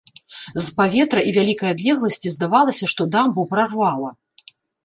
[0.53, 4.09] З паветра і вялікай адлегласці здавалася, што дамбу прарвала.